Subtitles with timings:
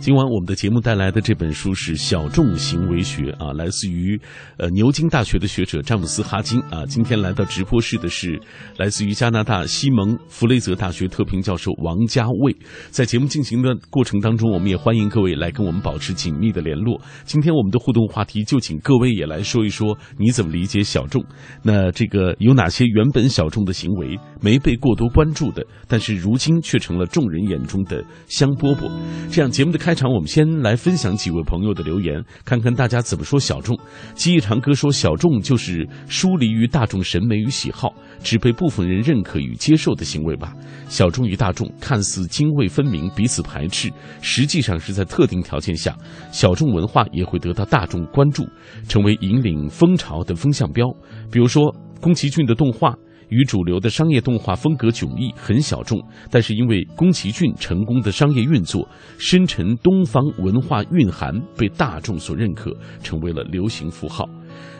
[0.00, 4.18] 今晚我们的节目带来的这本书是《小众行为学》啊，来自于
[4.56, 6.86] 呃牛津大学的学者詹姆斯哈金啊。
[6.86, 8.40] 今天来到直播室的是
[8.78, 12.56] 来自于加拿大西蒙弗雷泽大学特聘教授王家卫。
[12.88, 16.98] 在节目进行的过程当中，我们也欢迎各位来跟我们保持紧密的联络。
[17.26, 21.22] 今天我们的互动话题就请各位也来说一说你怎么理解小众？
[21.62, 28.90] 那这个有哪些原本小众的行为没被过多关注的，但是如今却成了众人眼中的香饽饽？
[29.30, 33.76] 这样节目的开开场，我们先来分享几位朋友的留言，看看大家怎么说小众。
[34.14, 40.54] 记忆长歌说，小众就是疏离于大众审美与喜好，只被部分人认可与接受的行为吧。
[40.88, 43.90] 小众与大众看似泾渭分明，彼此排斥，
[44.20, 45.96] 实际上是在特定条件下，
[46.30, 48.46] 小众文化也会得到大众关注，
[48.86, 50.86] 成为引领风潮的风向标。
[51.32, 52.94] 比如说，宫崎骏的动画。
[53.30, 56.00] 与主流的商业动画风格迥异，很小众，
[56.30, 58.86] 但是因为宫崎骏成功的商业运作，
[59.18, 62.70] 深沉东方文化蕴含，被大众所认可，
[63.02, 64.28] 成为了流行符号。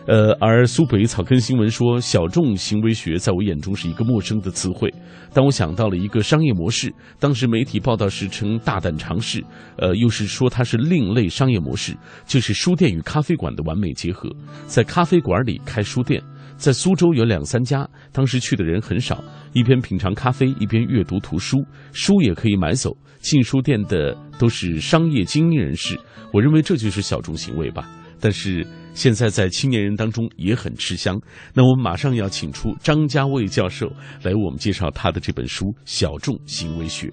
[0.06, 4.92] 呃，而苏北草根新闻说，小众行为学在我眼中是一个陌生的词汇。
[5.32, 9.44] 当我想到了一个商业模式，当时媒体报道时称大胆尝试，
[9.76, 14.28] 呃，又是说它是另类商业模式，就是书店与咖啡馆的完美结合，
[14.66, 16.20] 在咖啡馆里开书店。
[16.60, 21.56] 在苏州有两三家，当时去的人很少，一边品尝咖啡，一边阅读图书，
[21.92, 22.94] 书也可以买走。
[23.20, 25.98] 进书店的都是商业精英人士，
[26.34, 27.90] 我认为这就是小众行为吧。
[28.20, 31.18] 但是现在在青年人当中也很吃香。
[31.54, 33.88] 那我们马上要请出张家卫教授
[34.22, 37.10] 来为我们介绍他的这本书《小众行为学》。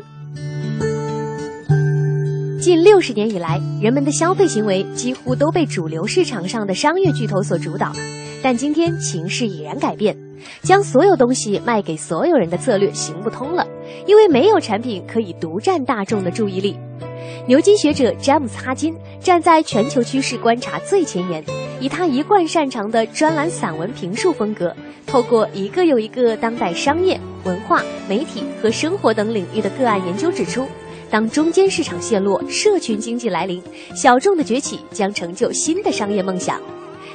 [2.68, 7.94] 近六十年以来，人们的消费行为几乎都被主流市场上的商业巨头所主导。
[8.44, 10.14] 但今天形势已然改变，
[10.64, 13.66] 将所有东西卖给所有人的策略行不通了，
[14.06, 16.78] 因为没有产品可以独占大众的注意力。
[17.48, 21.42] 牛津学者詹姆斯哈金站在全球趋势观察最前沿，
[21.80, 30.68] 以他一贯擅长的专栏散文评述风格，透过一个又一个当代商业、文化、媒体和生活等领域的个案研究指出，
[31.10, 33.62] 当中间市场陷落、社群经济来临，
[33.96, 36.62] 小众的崛起将成就新的商业梦想。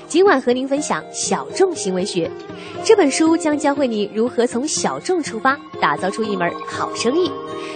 [0.08, 2.26] 今晚和您分享《小众行为学》
[2.84, 7.30] 这本书，将教会你如何从小众出发，打造出一门好生意。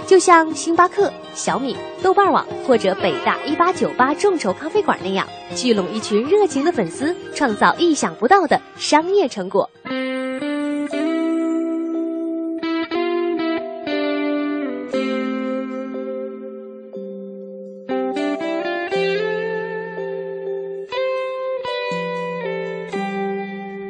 [0.06, 9.68] 就像星巴克、小米、豆瓣网或者北大一八九八众筹咖啡馆那样，聚拢一群热情的粉丝，创造意想不到的商业成果。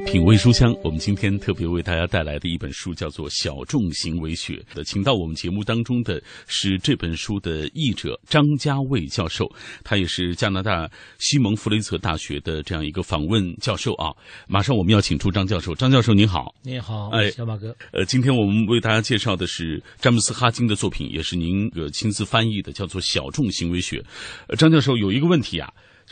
[0.07, 9.51] 品味书香，我们今天特别为大家带来的一本书叫做《小众行为学》的，请到我们节目当中的是这本书的译者张家卫教授，
[9.83, 14.15] 他也是加拿大西蒙弗雷泽大学的这样一个访问教授啊。
[14.47, 23.99] 马上我们要请出张教授，张教授您好，你好，哎小马哥，呃，今天我们为大家介绍的是詹姆斯哈金的作品，也是您呃亲自翻译的，叫做《小众行为学》。
[24.47, 25.69] 呃，张教授有一个问题啊，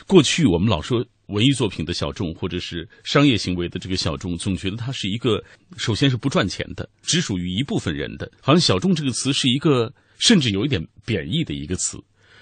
[0.08, 1.06] 过去我们老说。
[1.26, 5.42] 文艺作品的小众，或者是商业行为的这个小众，总觉得它是一个，
[5.76, 8.30] 首先是不赚钱的，只属于一部分人的。
[8.40, 11.98] 好像“小众”这个词是一个，甚至有一点贬义的一个词。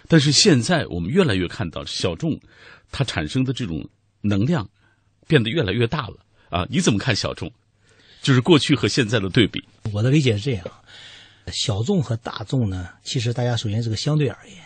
[0.09, 2.39] 但是现在我们越来越看到，小众
[2.91, 3.89] 它产生的这种
[4.21, 4.69] 能量
[5.29, 6.17] 变得越来越大了
[6.51, 6.67] 啊！
[6.69, 7.51] 你怎么看小众？
[8.21, 9.63] 就是过去和现在的对比。
[9.93, 10.65] 我的理解是这样：
[11.53, 14.57] 小众和大众呢，其实大家首先是个相对而言。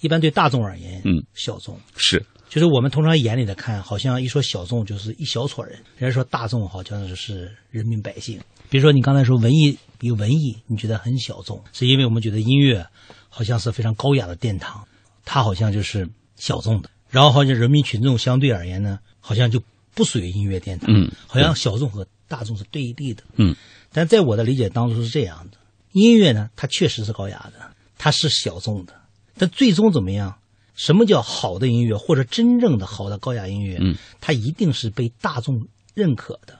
[0.00, 2.24] 一般对大众而言，嗯，小众是。
[2.54, 8.40] 就是我们通常眼里的看，好像一说小众就是一小撮人，人家说大众好像就是人民百姓。
[8.70, 12.86] 比如说你刚才说文艺，比如文艺，你觉得很小众，是因为我们觉得音乐
[13.28, 14.86] 好像是非常高雅的殿堂，
[15.24, 16.88] 它好像就是小众的。
[17.10, 19.60] 然后好像人民群众相对而言呢，好像就
[19.92, 23.56] 不属于音乐殿堂，嗯，好像小众和大众是对立的，嗯。
[23.92, 25.58] 但在我的理解当中是这样的：
[25.90, 27.68] 音乐呢，它确实是高雅的，
[27.98, 28.92] 它是小众的，
[29.36, 30.36] 但最终怎么样？
[30.74, 33.78] 什么叫好的音乐，或者真正的好的高雅音乐？
[33.80, 36.58] 嗯，它一定是被大众认可的，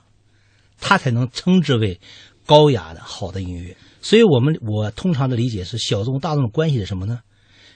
[0.78, 2.00] 它才能称之为
[2.46, 3.76] 高雅的好的音乐。
[4.00, 7.20] 所以，我们我通常的理解是，小众大众的关系是什么呢？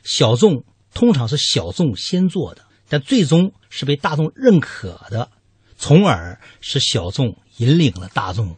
[0.04, 0.62] 小众
[0.94, 5.30] 通常是小众先做的，但最终是被大众认可的，
[5.76, 8.56] 从而使小众引领了大众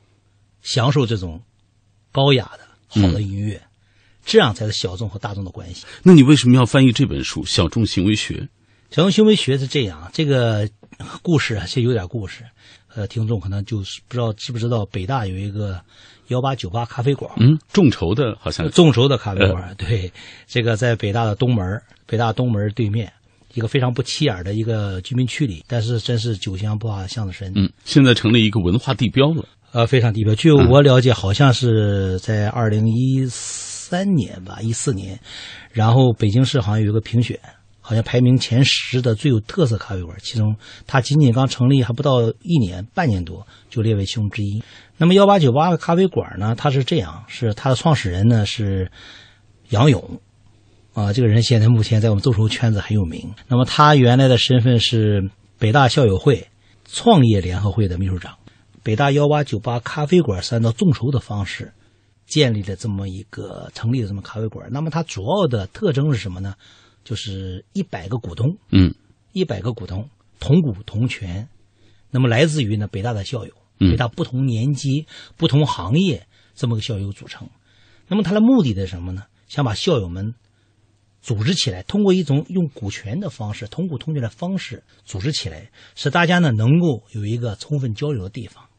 [0.62, 1.43] 享受这种
[2.12, 3.56] 高雅的好的音乐。
[3.56, 3.69] 嗯
[4.31, 5.85] 这样才是小众和大众的关系。
[6.05, 8.35] 那你为什么要翻译这本书《小众行为学》？
[8.93, 10.69] 小众行为学是这样，这个
[11.21, 12.44] 故事啊，这有点故事。
[12.94, 15.81] 呃，听众可能就是不知道知不知道，北大有一个
[16.29, 19.75] 幺八九八咖啡馆，嗯，众筹的，好像众筹的咖啡馆。
[19.77, 20.12] 对，
[20.47, 21.65] 这个在北大的东门，
[22.06, 23.12] 北大东门对面，
[23.55, 27.53] 一个非常不起眼的一个居民区里，但是真是酒香不怕巷子深。
[27.56, 29.44] 嗯，现在成了一个文化地标了。
[29.73, 30.35] 呃，非常地标。
[30.35, 33.25] 据我了解，好像是在二零一
[33.90, 35.19] 三年吧，一四年，
[35.72, 37.37] 然后北京市好像有一个评选。
[37.82, 40.54] 好像排名前十的最有特色咖啡馆，其中
[40.87, 44.62] 它仅仅刚成立还不到一年，半年多就列为其中之一。
[44.96, 46.54] 那么幺八九八咖啡馆呢？
[46.54, 48.92] 它是这样，是它的创始人呢是
[49.70, 50.20] 杨勇，
[50.92, 53.28] 啊，这个人现在目前在我们众筹圈子很有名。
[53.48, 55.28] 那么他原来的身份是
[55.58, 56.46] 北大校友会
[56.84, 58.37] 创业联合会的秘书长。
[58.84, 61.72] 北大幺八九八咖啡馆三道众筹的方式
[62.31, 64.71] 建立了这么一个成立的这么咖啡馆。
[64.73, 66.55] 那么它主要的特征是什么呢？
[67.03, 68.94] 就是一百个股东，嗯，
[69.32, 71.49] 一百个股东同股同权，
[72.11, 75.06] 那么来自于呢北大的校友，北大不同年级、
[75.37, 77.49] 不同行业这么个校友组成。
[78.06, 79.25] 那么它的目的是什么呢？
[79.49, 80.35] 想把校友们
[81.21, 88.69] 组织起来，通过一种用股权的方式、同股同权的方式组织起来，使大家呢能够有一个充分交流的地方。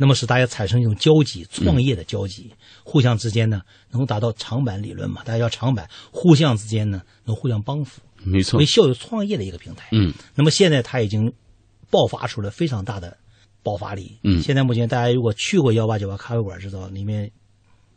[0.00, 2.52] 那么使大家产生一种交集，创业的交集，
[2.84, 3.60] 互相之间呢
[3.90, 5.24] 能够达到长板理论嘛？
[5.24, 9.88] 大家要长板，互相之间呢能互相帮扶，没错，为校友创业的一个平台。
[9.90, 11.32] 嗯，那么现在它已经
[11.90, 13.18] 爆发出了非常大的
[13.64, 14.18] 爆发力。
[14.22, 17.32] 嗯，现在目前大家如果去过幺八九八咖啡馆，知道里面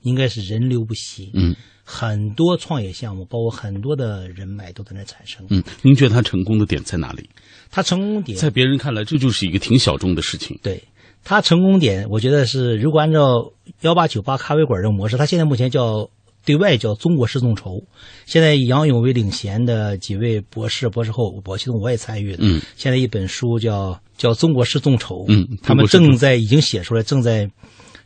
[0.02, 1.30] 应该是人流不息。
[1.36, 5.46] 嗯，很多创业项目，包括很多的人脉都在那产生。
[5.52, 7.30] 嗯，您觉得它成功的点在哪里？
[7.70, 10.60] 它成功点在别人看来，这就是一个挺小众的事情。
[10.64, 10.82] 对。
[11.24, 13.52] 它成功点，我觉得是，如果按照
[13.82, 16.10] 幺八九八咖啡馆这种模式，它现在目前叫
[16.44, 17.80] 对外叫中国式众筹，
[18.26, 22.40] 现在以杨勇为领衔的几位博士、博士后，我其中我也参与了。
[22.42, 27.48] 嗯，现在一本书叫叫中国式众筹，嗯，他们正在已经写出来，正在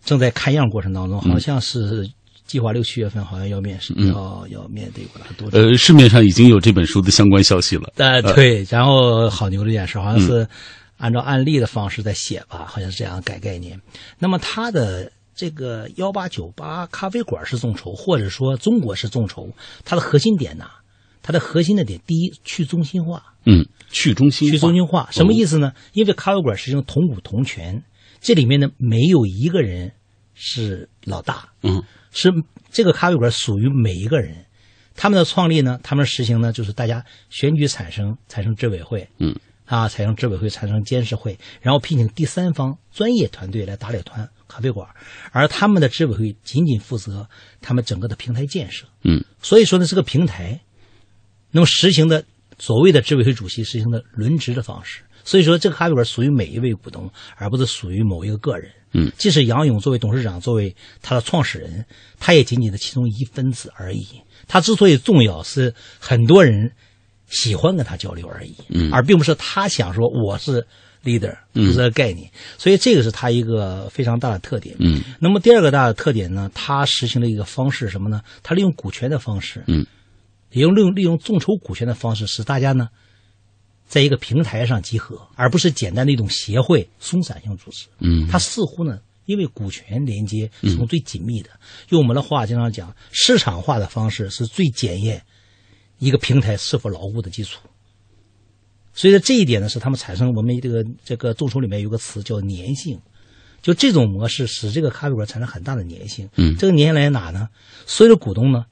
[0.04, 2.08] 正在看样过程当中，好像是
[2.46, 5.48] 计划六七月份好像要面试，要要面对过来多。
[5.58, 7.94] 呃，市面上已经有这本书的相关消息了。
[7.96, 10.46] 呃，对，然后好牛这件事，好像是。
[10.98, 13.82] 按照案例的方式在写吧，好像是这样改概念。
[14.18, 19.50] 那么它的这个幺八九八咖啡馆是众筹，或者说中国是众筹，
[19.84, 20.66] 它的核心点呢？
[21.22, 23.34] 它的核心的点，第一去中心化。
[23.46, 25.74] 嗯，去中心去中心化什么意思呢？
[25.94, 27.84] 因为咖啡馆实际上同股同权，
[28.22, 29.92] 这里面呢没有一个人
[30.34, 31.50] 是老大。
[31.62, 32.32] 嗯，是
[32.72, 34.46] 这个咖啡馆属于每一个人。
[34.96, 39.10] 他们的创立呢，他们实行呢就是大家选举产生，产生执委会。
[39.18, 39.36] 嗯。
[39.66, 44.88] 啊，采用执委会产生监事会，然后聘请第三方专业团队来打理团咖啡馆，
[45.32, 47.28] 而他们的执委会仅仅负责
[47.62, 48.86] 他们整个的平台建设。
[49.04, 50.60] 嗯，所以说呢，这个平台，
[51.52, 52.24] 那么实行的
[52.60, 55.02] 所谓的执委会主席实行的轮值的方式。
[55.24, 58.72] 所以说，这个咖啡馆属于每一位股东，而不是属于某一个个人。
[58.94, 61.84] 嗯，即使杨勇作为董事长，作为他的创始人，
[62.20, 64.06] 他也仅仅的其中一分子而已。
[64.48, 66.72] 他之所以重要，是很多人。
[67.28, 70.66] 喜欢跟他交流而已，嗯，而并不是他想说我是
[71.04, 75.02] leader，不是这个概念，所以这个是他一个非常大的特点，嗯。
[75.20, 78.22] 那么第二个大的特点呢，他实行了一个方式什么呢？
[78.44, 79.86] 他利用股权的方式，嗯，
[80.52, 82.90] 利用利用利用众筹股权的方式，使大家呢，
[83.88, 88.28] 在一个平台上集合，而不是简单的一种协会松散性组织，嗯。
[88.28, 91.50] 他似乎呢，因为股权连接是最紧密的，
[91.90, 95.24] 用我们的话经常讲，市场化的方式是最检验。
[95.98, 97.62] 一个平台是否牢固的基础，
[98.94, 103.00] 所以说这一点呢，是他们产生我们这个这个众筹里面有个词叫粘性，
[103.62, 106.30] 就这种模式使这个咖啡馆产生很大的粘性。
[106.36, 107.48] 嗯，这个粘性来哪呢？
[107.86, 108.66] 所有的股东呢，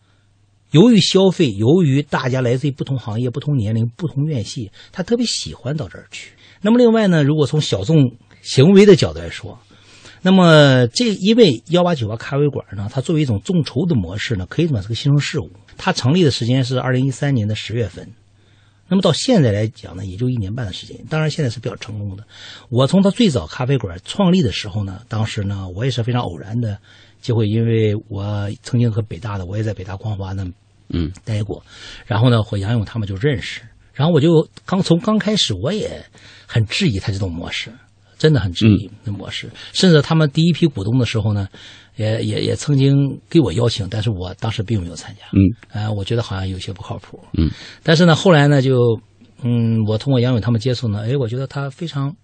[0.72, 6.32] 由于消费，由于大家来自于不同行业、不同年龄、不同院系，他特别喜欢到这儿去。
[6.62, 9.60] 那么另外呢，如果从小众行为的角度来说，
[10.24, 15.52] 那么这因为幺八九八咖啡馆呢，它作为一种众筹的模式呢，可以算是个新生事物。
[15.78, 18.08] 它成立的时间是二零一三年的十月份，
[18.88, 20.98] 那么到现在来讲呢，也就一年半的时间。
[21.10, 22.24] 当然，现在是比较成功的。
[22.70, 26.80] 我从它最早咖啡馆创立的时候呢，当时呢，我也是非常偶然的
[27.22, 30.48] 机会，因为我曾经和北大的，我也在北大光华呢，
[30.90, 31.62] 嗯，待过。
[32.06, 33.62] 然后呢，和杨勇他们就认识。
[33.94, 36.04] 然后我就刚从刚开始，我也
[36.48, 37.72] 很质疑他这种模式，
[38.18, 39.50] 真的很质疑的模式。
[39.74, 41.48] 甚至他们第一批股东的时候呢。
[41.96, 45.28] 也也也曾经给我邀请，但是我当时并没有参加。
[45.32, 45.40] 嗯，
[45.72, 47.24] 呃，我觉得好像有些不靠谱。
[47.38, 47.48] 嗯，
[47.84, 49.00] 但是呢，后来呢，就
[49.44, 52.16] 嗯，我通过杨勇他们接触呢，哎，我觉得他非常，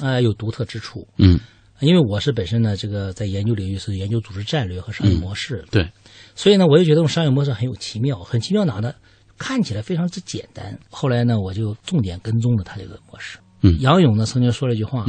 [0.00, 1.06] 呃，有独特之处。
[1.18, 1.38] 嗯，
[1.80, 5.62] 因为我是本身呢，这个在研究领域是研究组织战略和商业模式。
[5.70, 5.86] 对，
[6.34, 8.94] 所以呢，我就觉得这种商业模式很有奇妙，很奇妙哪呢？
[9.36, 10.78] 看起来非常之简单。
[10.88, 13.36] 后来呢，我就重点跟踪了他这个模式。
[13.66, 15.04] 嗯杨勇呢曾经说了一句话，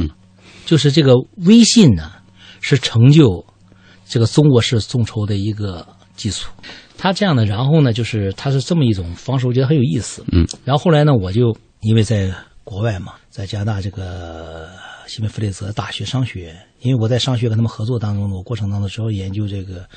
[0.66, 1.14] 就是这个
[1.46, 2.12] 微信呢
[2.60, 3.44] 是成就
[4.06, 5.86] 这个中国式众筹的一个
[6.16, 6.50] 基础。
[6.96, 10.24] 他这样的，然后呢，就是他是这么一种方式，我觉得很有意思。
[10.32, 12.28] 嗯，然后后来呢，我就因为在
[12.64, 14.68] 国外嘛，在加拿大这个
[15.06, 19.88] 西门弗雷泽大学商学院，因为我在商学跟他们合作当中，我过程当中主要研究这个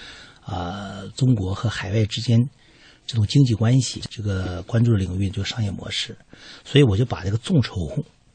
[0.46, 2.40] 啊、中国和海外之间
[3.08, 6.16] 这种经济关系，这个关注的领域就是商业模式，
[6.64, 7.74] 所以我就把这个众筹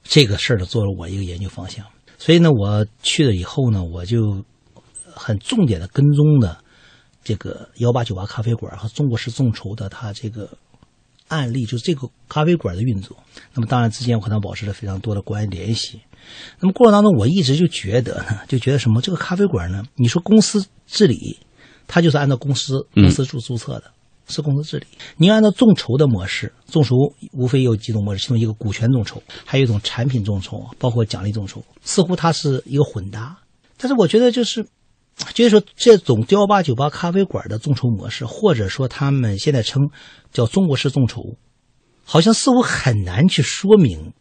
[0.08, 1.84] 这个事儿呢做了我一个研究方向。
[2.18, 4.44] 所以呢，我去了以后呢，我就
[5.14, 6.58] 很重点的跟踪的
[7.22, 10.48] 这个幺八九八咖啡馆和中国式众筹的它这个
[11.28, 13.16] 案例，就是这个咖啡馆的运作。
[13.52, 16.00] 那么当然之间我和他保持了非常多的关系联系。
[16.60, 21.38] 那么过程当中，我一直就觉得呢， 就觉得什么这个咖啡馆呢，你说公司治理，
[21.86, 23.92] 它就是按照公司公司注注册的。
[24.28, 26.96] 是公司治理，你按照众筹的模式，众筹
[27.32, 33.36] 无非有几种模式，其中一个股权众筹，还有一种产品众筹，包括奖励众筹，似乎它是一个混搭。
[33.78, 34.66] 但是我觉得就是
[35.32, 39.90] 就是说，这种幺八九八咖啡馆的众筹模式，或者说他们现在称
[40.32, 41.22] 叫中国式众筹，
[42.04, 44.12] 好像似乎很难去说明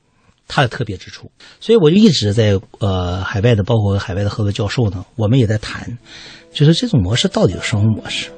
[0.47, 1.31] 它的特别之处。
[1.59, 5.97] 所以我就一直在呃海外的，包括海外的合作教授呢，我们也在谈，
[6.53, 8.29] 就是这种模式到底是什么模式？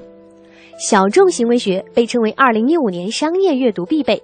[0.77, 4.15] 小众行为学被称为2015年商业阅读必备，《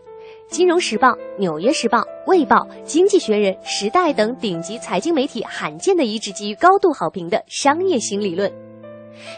[0.52, 1.08] 金融时报》
[1.40, 8.52] 《纽约时报》《卫报》《经济学人》《时代》等顶级财经媒体罕见的一致给予高度好评的商业新理论。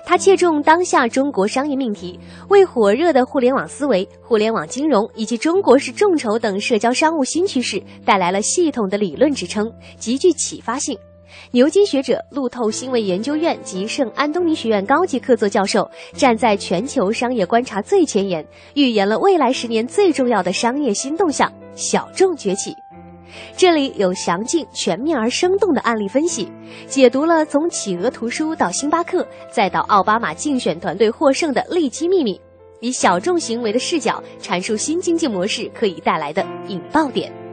[0.06, 2.20] 它切中当下中国商业命题，
[2.50, 11.00] 为火热的互联网思维、互联网金融以及中国式众筹等社交商务新趋势带来了系统的理论支撑，极具启发性。
[11.52, 22.74] 牛津学者、路透新闻研究院及圣安东尼学院高级客座教授，站在全球商业观察最前沿，预言了未来十年最重要的商业新动向——小众崛起。
[23.58, 26.50] 这里有详尽、全面而生动的案例分析，
[26.88, 32.40] 解读了从企鹅图书到星巴克，再到奥巴马竞选团队获胜的利基秘密，
[32.80, 37.45] 以小众行为的视角阐述新经济模式可以带来的引爆点。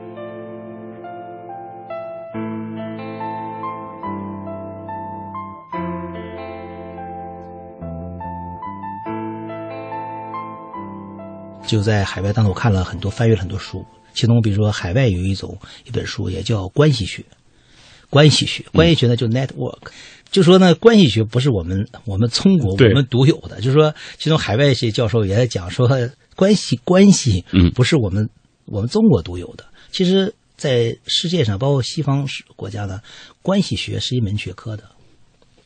[11.67, 17.25] 就在海外当中，我看了很多，翻阅了很多书，其中比如说海外有一种一本书也叫关系学，
[18.11, 19.79] 关系学，关系学呢就 network，、
[20.31, 25.89] 就说呢关系学不是我们我们中国我们独有的，就是说其中海外一些教授也在讲说
[26.35, 27.71] 关系关系嗯。
[27.73, 28.29] 不是我们、
[28.67, 32.27] 我们中国独有的，其实在世界上包括西方
[32.57, 33.01] 国家呢，
[33.41, 34.85] 关系学是一门学科的，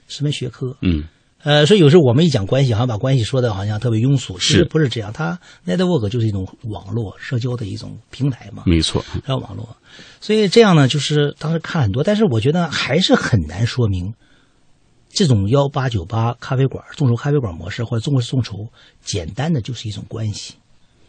[0.08, 1.04] 是门学科，嗯
[1.46, 5.12] 呃，所以有时候我们一讲关系，好像把关系说的好像特别庸俗，其实不是这样。
[5.12, 9.76] 它 network 就是一种网络社交的一种平台嘛，没错，还有网络。
[10.20, 14.12] 所以这样呢，就是当时看很多，但是我觉得还是很难说明
[15.08, 18.66] 这种幺八九八咖啡馆、众筹咖啡馆模式或者众筹，
[19.00, 20.54] 简单的就是一种关系。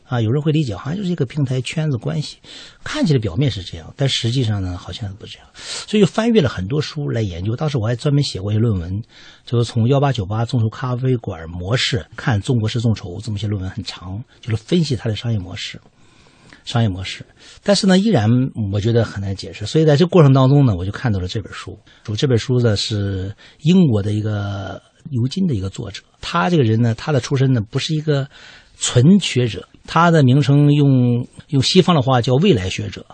[0.08, 2.38] 啊，有人会理解，好像就是一个平台圈子关系，
[2.84, 5.48] 看起来表面是这样，但实际上呢，好像不是这样。
[5.54, 7.56] 所以就翻阅了很多书来研究。
[7.56, 9.02] 当时我还专门写过一些论文，
[9.46, 15.80] 就是从幺八九八众筹咖啡馆模式看中国式众筹这么些论文很长，就是分析它的商业模式。
[16.64, 17.26] 商业模式，
[17.64, 18.30] 但是呢，依然
[18.74, 19.66] 我觉得很难解释。
[19.66, 21.80] 所以在这过程当中呢，我就看到了这本书。
[22.04, 28.28] 主这本书呢是英国的一个牛津的一个作者，他这个人呢，他的出身呢不是一个
[28.80, 33.06] 纯学者，他的名称用用西方的话叫未来学者，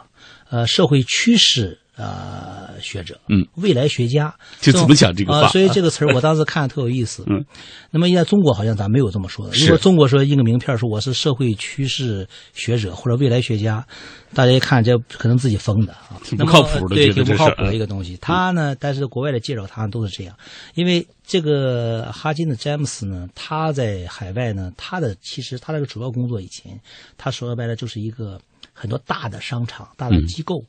[0.50, 7.24] 呃，社会趋势呃学者，嗯，未来学家，就怎么讲这个话啊所以这个词儿我 当时看特有意思。
[7.28, 7.46] 嗯，
[7.92, 9.54] 那么现在中国好像咱没有这么说的。
[9.54, 13.86] 是如果中国说印个名片说我是社会趋势学者或者未来学家，
[14.34, 18.18] 大家一看这可能自己疯的啊，挺不靠谱的对，挺不靠谱的一个东西。
[18.18, 20.36] 他呢，但是国外的介绍他都是这样，
[20.74, 26.80] 因为这个哈金的詹姆斯呢，他在海外呢，他的其实他这个主要工作以前，
[27.18, 28.40] 他说白了就是一个
[28.74, 30.64] 很多大的商场、大的机构。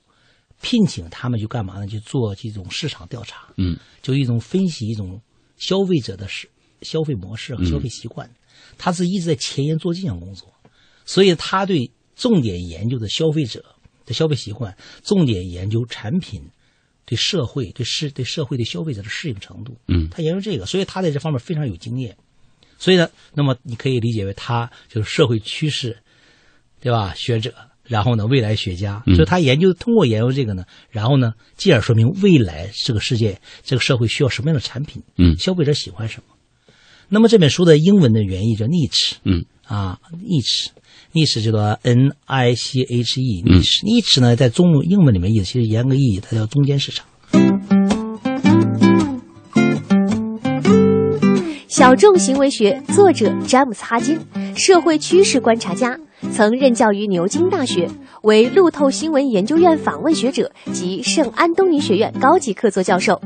[0.61, 1.87] 聘请他们去干嘛呢？
[1.87, 5.21] 去做这种市场调查，嗯，就一种分析一种
[5.57, 6.49] 消费者的是
[6.83, 8.29] 消费模式和消费习惯。
[8.79, 10.53] 他是一直在前沿做这项工作，
[11.05, 13.65] 所以他对重点研究的消费者
[14.07, 16.43] 的消费习惯，重点研究产品
[17.05, 19.77] 对社会、对市、对社会、对消费者的适应程度。
[19.89, 22.17] 嗯他研究这个，所以他在这方面非常有经验。
[22.79, 25.99] 所以呢，那么你可以理解为他就是社会趋势，
[26.81, 27.15] 对吧？
[27.15, 27.55] 学者。
[27.87, 29.15] 然后呢，未来学家，嗯。
[29.15, 35.37] 所以他研究通过研究这个呢，然后呢，进而说明未来这个世界、这个社会需要什么样的产品，嗯。
[35.39, 36.35] 消费者喜欢什么。
[37.09, 39.45] 那么这本书的英文的原意叫 niche，嗯。
[39.67, 47.07] 啊，niche，niche 叫做 n i c h e，niche，niche 呢在中文英文里面意思其实严格意义它叫中间市场。
[51.67, 54.21] 小众行为学作者詹姆斯哈金，
[54.55, 55.99] 社会趋势观察家，
[56.33, 57.89] 曾任教于牛津大学，
[58.23, 63.21] 为路透新闻研究院访问学者及圣安东尼学院高级客座教授。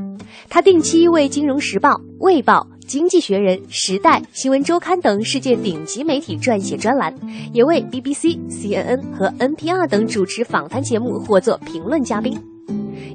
[0.47, 2.67] 他定期为《金融时报》《卫报》。
[2.89, 7.13] 经济学人、时代、新闻周刊等世界顶级媒体撰写专栏，
[7.53, 12.58] 也为 BBC、CNN 和 NPR 等主持访谈节目或做评论嘉宾。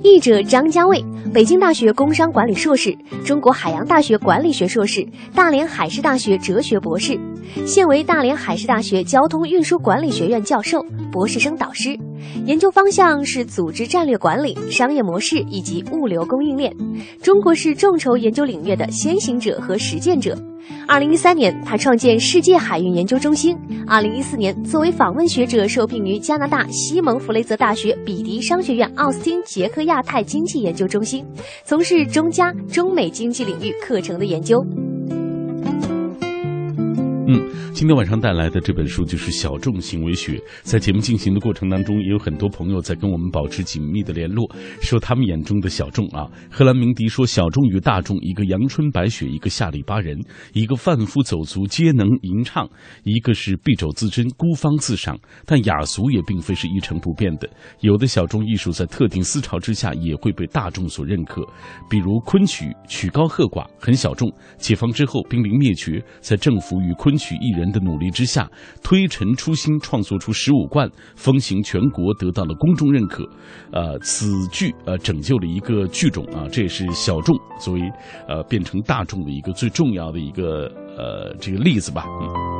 [0.03, 7.19] 译者张家卫，北京大学工商管理硕士，中国海洋大学管理学硕士，大连海事大学哲学博士，
[7.67, 11.99] 现为大连海事大学交通运输管理学院教授、博士生导师。
[12.47, 16.75] 研究方向是组织战略管理、商业模式以及物流供应链。
[17.23, 20.37] 中国是众筹研究领域的先行者和实践者。
[20.87, 23.57] 二零一三年，他创建世界海运研究中心。
[23.87, 31.25] 二零一四年，作为访问学者受聘于加拿大西蒙弗雷泽大学比迪商学院奥斯汀捷克亚太经济研究中心，
[31.65, 34.65] 从事中加、中美经济领域课程的研究。
[37.27, 40.33] 嗯，今天晚上带来的这本书就是《小众行为学》。
[40.63, 44.47] 在节目进行的过程当中，也有很多朋友在跟我们保持紧密的联络，
[44.83, 46.29] 说他们眼中的小众啊。
[46.51, 50.19] 荷兰鸣笛说：“小众与大众，一个阳春白雪，一个下里巴人，
[50.53, 52.69] 一个贩夫走卒皆能吟唱，
[53.05, 55.19] 一个是敝帚自珍，孤芳自赏。
[55.47, 57.49] 但雅俗也并非是一成不变的，
[57.81, 61.43] 有的小众艺术在特定思潮之下也会被大众所认可。
[61.89, 64.31] 比如昆曲，曲高和寡，很小众。
[64.59, 68.51] 解放之后濒临灭绝，在政府与昆曲艺人的努力之下，
[68.83, 73.25] 推陈出新，创作出十五贯，风行全国，得到了公众认可。
[73.73, 77.81] 呃，此剧呃拯救了一个剧种啊，这也是小众作为
[78.29, 82.05] 呃变成大众的一个最重要的一个呃这个例子吧。
[82.21, 82.54] 嗯。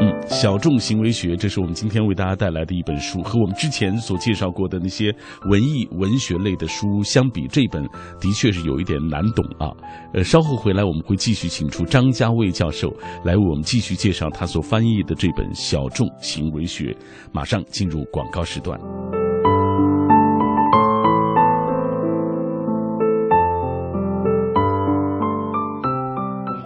[0.00, 5.12] 嗯，小众行为学，这是我们今天为大家带来的一本书，和我们之前所介绍过的那些
[5.50, 7.82] 文艺文学类的书相比，这本
[8.20, 9.74] 的确是有一点难懂啊。
[10.14, 16.96] 呃，稍后回来我们会继续请出张家卫教授来为我们继续介绍他所翻译的这本小众行为学。
[17.32, 18.78] 马上进入广告时段。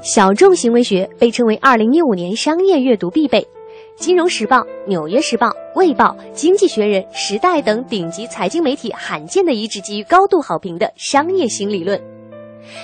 [0.03, 3.41] 小众行为学被称为2015年商业阅读必备，
[3.95, 4.57] 《金融时报》
[4.89, 12.01] 《纽约时报》《卫报》《经济学人》《时代》等顶级财经媒体罕见的一致给予高度好评的商业新理论。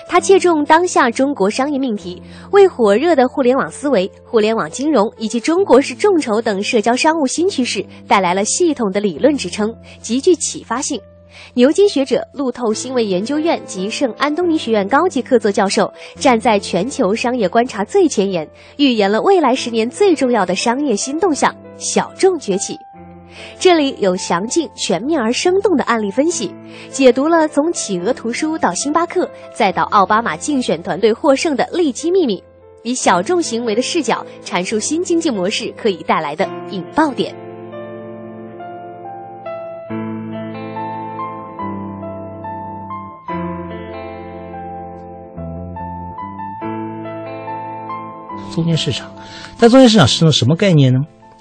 [0.06, 11.00] 它切中当下中国商业命题，为火热的互联网思维、互联网金融以及中国式众筹等社交商务新趋势带来了系统的理论支撑，极具启发性。
[11.54, 22.76] 牛津学者、路透新闻研究院及圣安东尼学院高级客座教授，站在全球商业观察最前沿，预言了未来十年最重要的商业新动向——小众崛起。
[23.60, 26.50] 这里有详尽、全面而生动的案例分析，
[26.90, 32.42] 解读了从企鹅图书到星巴克，再到奥巴马竞选团队获胜的利基秘密，
[32.82, 37.47] 以小众行为的视角阐述新经济模式可以带来的引爆点。
[48.58, 49.14] 中间市场，
[49.56, 50.98] 但中间市场是什么概念呢？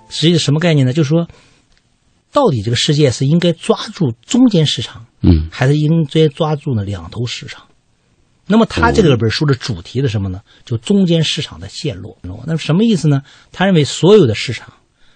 [0.08, 0.94] 实际是什么概念呢？
[0.94, 1.28] 就是说，
[2.32, 7.64] 到底这个世界是应该抓住中间市场，嗯，还是应该抓住呢两头市场？
[8.46, 10.42] 那么，他这个本书的主题是什么呢？
[10.64, 12.20] 就中间市场的陷落。
[12.46, 13.24] 那什么意思呢？
[13.52, 14.72] 他认为所有的市场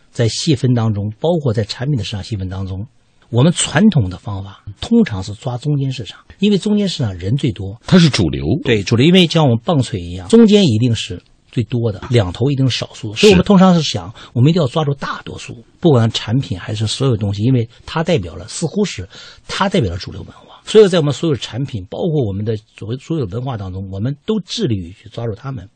[0.09, 2.87] 在细分当中，包括在产品的市场细分当中，
[3.29, 8.43] 我们传统的方法通常是抓中间市场，因为中间市场人最多，它是主流。
[8.65, 11.21] 对，主流，因为像我们棒槌一样，中间一定是。
[11.51, 19.07] 最多的两头一定是少数，所以我们通常是想，我们一定要抓住大多数，不管产品还是所有东西，因为它代表了，似乎是
[19.47, 20.61] 它代表了主流文化。
[20.63, 25.67] 所以在我们所有产品，包括我们的所所有文化当中，我们都致力于去抓住他们。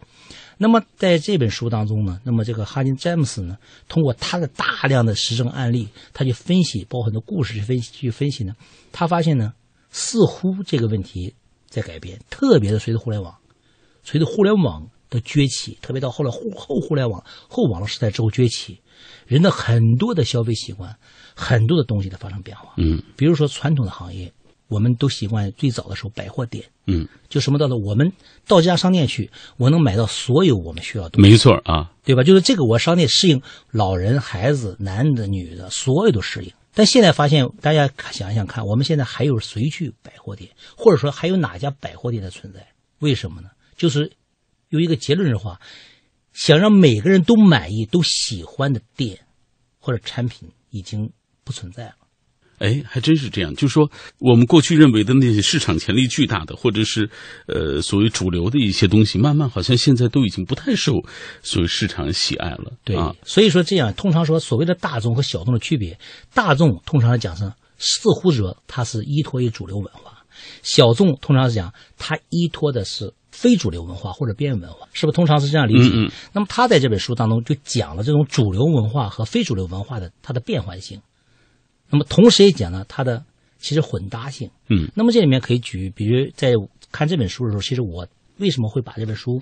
[0.58, 3.58] 那么在这本书当中呢，那么这个哈金詹姆斯呢，
[3.90, 8.54] 通过他的大量的实证案例，他去分析，包括很多故事去分析去分析呢，
[8.94, 9.52] 他发现呢，
[9.90, 11.34] 似乎这个问题
[11.68, 13.36] 在改变，特别的随着互联网，
[14.04, 14.88] 随着互联网。
[15.16, 18.80] 的崛起，特别到后来互后互联网后网络时代之后崛起，
[19.26, 20.96] 人的很多的消费习惯，
[21.34, 22.74] 很多的东西在发生变化。
[22.78, 24.32] 嗯，比如说传统的行业，
[24.68, 26.64] 我们都习惯最早的时候百货店。
[26.88, 28.12] 嗯，就什么到了我们
[28.48, 31.32] 到这家商店去，我能买到所有我们需要的东西。
[31.32, 32.22] 没错啊，对吧？
[32.22, 36.52] 就是这个我商店适应老人、孩子、男的、女的，所有都适应。
[36.76, 42.68] 但现在发现，大家想一想看，我们现在还有谁去百货店，或者说还有哪家百货店的存在？
[43.00, 43.50] 为什么呢？
[43.78, 44.12] 就是。
[44.76, 45.60] 有一个结论的话，
[46.34, 49.22] 想让每个人都满意、都喜欢的店
[49.80, 51.12] 或者产品已经
[51.44, 51.96] 不存在了。
[52.58, 53.54] 哎，还真是这样。
[53.54, 57.10] 就是说我们过去认为的那些市场潜力巨大的，或者是
[57.48, 60.94] 呃所谓主流的一些东西，慢慢好像现在都已经不太受
[61.44, 62.72] 所谓市场喜爱了。
[62.86, 66.00] 对，啊，所以说这样，通常说所谓的大众和小众的区别，
[66.34, 70.24] 大众通常来讲是似乎说它是依托于主流文化，
[70.64, 75.16] 小众通常是讲它依托的是非主流文化或者边缘文化，是不是？
[75.16, 75.90] 通常是这样理解。
[75.94, 81.02] 嗯嗯那么他在这本书当中就讲了这种主流文化和非主流文化的它的变换性，
[81.90, 83.24] 那么同时也讲了它的
[83.60, 84.50] 其实混搭性。
[84.70, 86.54] 嗯，那么这里面可以举，比如在
[86.92, 89.42] 看这本书的时候，其实我为什么会把这本书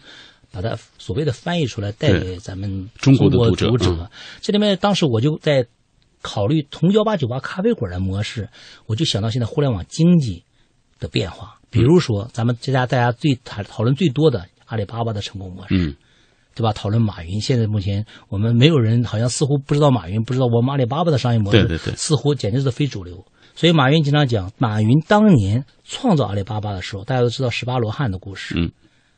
[0.52, 4.10] 把它所谓的翻译出来带给咱们中国的读读者嗯
[4.42, 5.66] 这里面当时我就在
[6.22, 8.50] 考虑从幺八九八咖啡馆的模式，
[8.86, 10.44] 我就想到现在互联网经济
[11.00, 15.76] 的变化，比如说咱们这家大家最讨讨论最多的阿里巴巴的成功模式。
[15.76, 15.96] 嗯，
[16.56, 16.72] 对吧？
[16.72, 23.26] 讨论马云，现在目前我们没有人好像似乎不知道马云，不知道我们阿里巴巴的商业模式，对对对似乎简直是非主流。
[23.56, 28.72] 所以马云经常讲，马云当年创造阿里巴巴的时候，大家都知道十八罗汉的故事，嗯，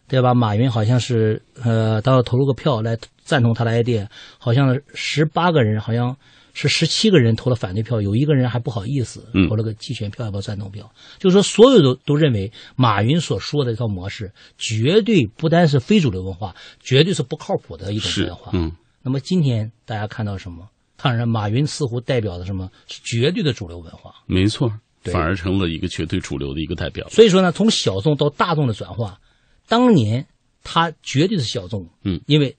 [0.08, 0.34] 对吧？
[0.34, 6.16] 马云好像是呃，当时投了个票来赞同他的 idea，好像十八个人，好像
[6.56, 10.90] 是十七个人投了反对票，有一个人还不好意思嗯投了个弃权票，要不要赞同票？
[11.20, 18.52] 就是说，所有的都认为马云所说的这套模式，绝对不单是非主流文化，绝对是不靠谱的一种文化。
[18.54, 18.72] 嗯，
[19.04, 20.70] 那么今天大家看到什么？
[20.96, 24.16] 当然，马云似乎代表的什么是绝对的主流文化。
[24.26, 24.72] 没错，
[25.04, 27.08] 对反而成了一个绝对主流的一个代表。
[27.10, 29.20] 所以说呢，从小众到大众的转化，
[29.68, 30.26] 当年
[30.64, 32.56] 他绝对是小众，嗯，因为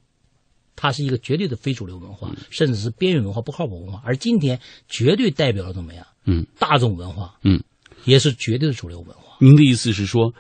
[0.76, 6.06] 它是一个绝对的非主流文化，甚至是边缘文化、不靠谱文化，而今天绝对代表了怎么样？
[6.26, 7.64] 嗯，大众文化，嗯，
[8.04, 10.34] 也是绝对的主流文化，您的意思是说，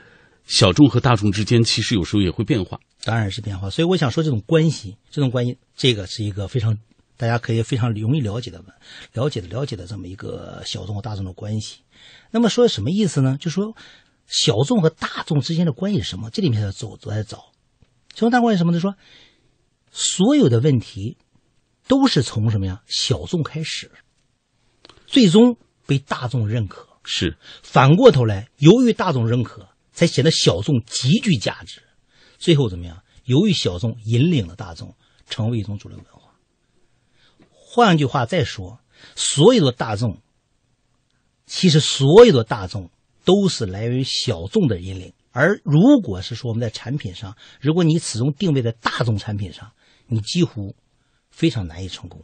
[0.46, 2.78] 小众和大众之间其实有时候也会变化。
[3.04, 3.70] 当然是变化。
[3.70, 6.76] 所以我想说，这种关系，这种关系，这个是一个非常
[7.16, 8.64] 大家可以非常容易了解的、
[9.12, 11.78] 了解的、了解的这么一个小众和大众的关系。
[12.32, 13.38] 那么说什么意思呢？
[13.40, 13.76] 就说
[14.26, 16.30] 小众和大众之间的关系是什么？
[16.30, 17.52] 这里面要走走来找。
[18.12, 18.76] 小众大众关系什么呢？
[18.76, 18.96] 就说
[19.98, 21.16] 所有的问题
[21.88, 22.82] 都是从什么呀？
[22.86, 23.90] 小众开始，
[25.06, 25.56] 最终
[25.86, 26.86] 被大众认可。
[27.02, 31.82] 是，反过头来，由于大众认可，才显得小众极具价值。
[32.36, 33.02] 最后怎么样？
[33.24, 34.94] 由于小众引领了大众，
[35.30, 36.34] 成为一种主流文化。
[37.48, 38.80] 换句话再说，
[39.14, 40.20] 所有的大众，
[41.46, 42.90] 其实所有的大众
[43.24, 45.14] 都是来源于小众的引领。
[45.30, 49.72] 而如果是说我们在产品上，如果你始终定位在大众产品上，
[50.08, 50.74] 你几乎
[51.30, 52.22] 非常难以成功。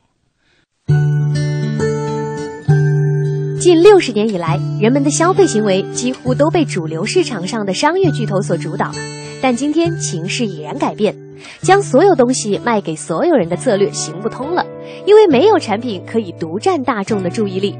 [3.61, 8.93] 近六十年以来，人们的消费行为几乎都被主流市场上的商业巨头所主导。
[9.41, 11.17] 但今天情势已然改变，
[11.63, 14.65] 将所有东西卖给所有人的策略行不通了，
[15.07, 17.77] 因为没有产品可以独占大众的注意力。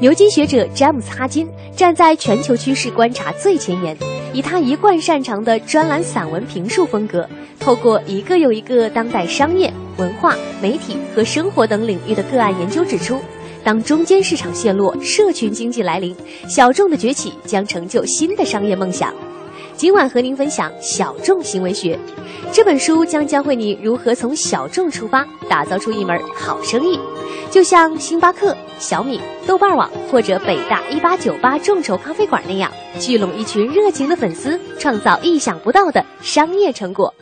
[0.00, 3.96] 牛津学者詹姆斯·哈金站在全球趋势观察最前沿，
[4.32, 13.18] 以他一贯擅长的专栏散文评述风格，透过一个又一个当代商业、文化、媒体和生活等领域的个案研究指出，
[13.64, 16.14] 当中间市场陷落、社群经济来临，
[16.48, 19.12] 小众的崛起将成就新的商业梦想。
[19.76, 21.94] 今晚和您分享《小众行为学》
[22.50, 26.98] 这本书，将教会你如何从小众出发，打造出一门好生意。
[27.50, 37.12] 就像星巴克、小米、豆瓣网或者北大一八九八众筹咖啡馆那样，聚拢一群热情的粉丝，创造意想不到的商业成果。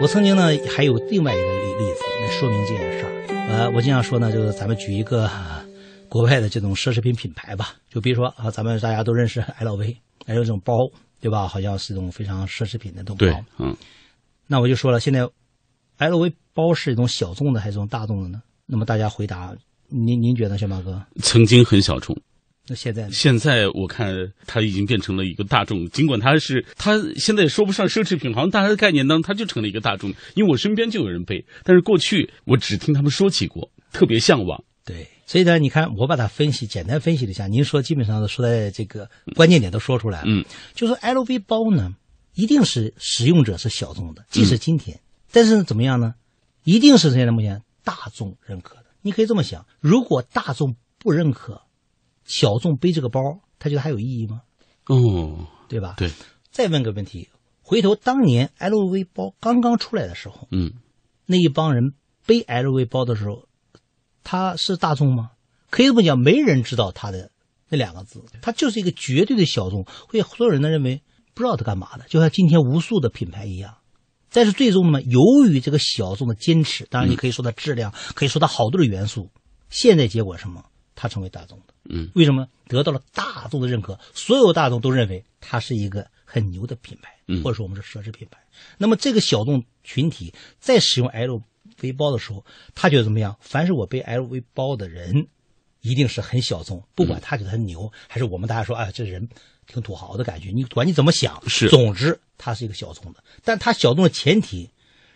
[0.00, 3.26] 我曾经呢还有另外一个例例子来说明这件事儿。
[3.48, 5.64] 呃，我经常说呢，就是咱们举一个、啊
[6.08, 10.74] 国外的这种奢侈品品牌吧，就比如说啊，咱们大家都认识 LV，还有这种包，
[11.20, 11.46] 对吧？
[11.46, 13.76] 好像是一种非常奢侈品的这种对包。，嗯，
[14.46, 15.28] 那我就说了，现在
[15.98, 18.40] LV 包是一种小众的还是一种大众的呢？
[18.64, 19.54] 那么大家回答，
[19.88, 21.04] 您您觉得，小马哥？
[21.20, 22.16] 曾经很小众，
[22.68, 23.08] 那现在呢？
[23.12, 24.14] 现在我看
[24.46, 30.10] 它已经变成了一个大众，尽管它是它现在也说不上奢侈品，好像大家的概念当中它就成了一个大众。
[30.34, 34.62] 因为我身边就有人背，但是过去我只听他们说起过，特别向往。
[34.84, 40.24] 对，所以呢，你看我把它分析，简单分析了一下，您说基本上都说在这个关键点都说出来了。
[40.28, 41.94] 嗯，就说 LV 包呢，
[42.34, 45.00] 一定是使用者是小众的，即使今天，
[45.32, 46.14] 但是怎么样呢？
[46.64, 48.84] 一定是现在目前大众认可的。
[49.00, 51.62] 你可以这么想，如果大众不认可，
[52.28, 53.20] 小众背这个包，
[53.58, 54.42] 他觉得还有意义吗？
[54.88, 55.94] 嗯，对吧？
[55.96, 56.12] 对，
[56.52, 57.30] 再问个问题，
[57.62, 60.74] 回头当年 LV 包刚刚出来的时候，嗯，
[61.26, 61.94] 那一帮人
[62.26, 63.48] 背 LV 包的时候，
[64.22, 65.30] 他是大众吗？
[65.70, 67.30] 可以这么讲，没人知道他的
[67.68, 71.02] 那两个字，他就是一个绝对的小众，会所有人都认为
[71.34, 73.78] 不知道他干嘛的，就像今天无数的品牌一样。
[74.30, 79.30] 但是最终呢，由于这个小众的坚持，当然你可以说它质量，可以说它好多的元素，
[79.70, 80.64] 现在结果什么？
[80.94, 81.74] 它成为大众的。
[81.88, 83.98] 嗯，为什么得到了大众的认可？
[84.14, 88.38] 所有大众都认为它是一个很牛的品牌，嗯或者说我们是奢侈品牌。
[88.76, 93.36] 那么这个小众群体在使用 LV 包的时候，他觉得怎么样？
[93.40, 95.28] 凡是我背 LV 包的人，
[95.80, 99.28] 一定是很小众，不管他觉得很牛，还是我们大家说，啊，这人
[99.66, 100.50] 挺土豪的感觉。
[100.50, 104.68] 你管你怎么想，是总之他是一个小众的，但他小众的前提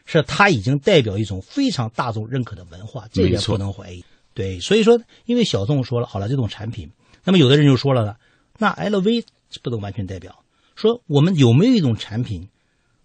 [0.07, 4.05] 是他已经代表一种非常大众认可的文化，这点不能怀疑。
[4.35, 6.91] 对，所以说，因为小宋说了好了，这种产品，
[7.25, 8.17] 那么有的人就说了呢，
[8.59, 9.25] 那 LV
[9.63, 12.49] 不能完全代表，说我们有没有一种产品，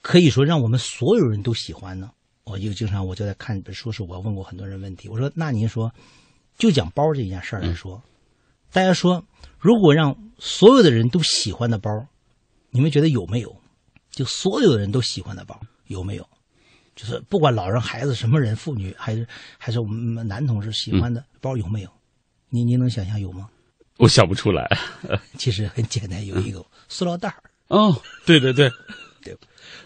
[0.01, 2.11] 可以说让我们所有人都喜欢呢？
[2.43, 5.91] 我就经常我就在看一本书时，我问过很多人问题，我说那您说，
[6.57, 8.01] 就讲包这件事儿来说，
[8.71, 9.25] 大家说
[9.59, 11.91] 如果让所有的人都喜欢的包，
[12.69, 13.53] 你们觉得有没有？
[14.11, 16.27] 就所有的人都喜欢的包有没有？
[16.97, 19.25] 就是不管老人、孩子、什么人、妇女，还是
[19.57, 21.89] 还是我们男同志喜欢的包有没有？
[22.49, 23.47] 你你能想象有吗？
[23.97, 24.67] 我想不出来。
[25.37, 27.35] 其实很简单，有一个塑料袋儿，
[27.67, 28.67] 哦，对对对，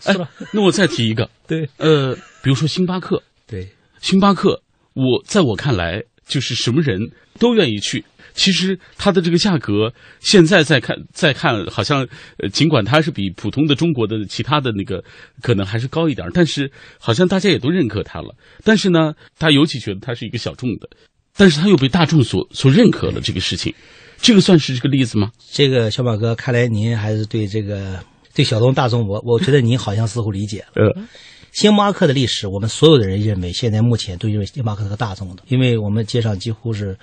[0.05, 3.69] 哎塑料，那我再提一个， 对呃，比如说星巴克，对
[3.99, 4.61] 星巴克，
[4.93, 6.99] 我在我看来，就是什么人
[7.39, 8.03] 都愿意去。
[8.33, 15.03] 其实它的这个价格，现在再看再看，好像呃，尽管它是比普通的中国的其他的那个
[15.41, 18.35] 可能还是高一点，但是好像大家也都认可它了。
[18.63, 20.89] 但是呢，他尤其觉得它是一个小众的，
[21.35, 23.73] 但是它又被大众所所认可了这个事情，
[24.21, 25.31] 这个算是这个例子吗？
[25.51, 27.99] 这个小马哥，看来您还是对这个
[28.33, 30.85] 对小众大众，我我觉得您好像似乎理解了。
[30.85, 31.03] 呃，
[31.51, 36.97] 星巴克的历史，我们所有的人认为，现在目前都认为星巴克是个大众的，因为我们街上几乎是